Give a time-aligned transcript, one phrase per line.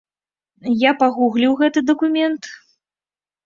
[0.83, 2.43] Я пагугліў гэты дакумент.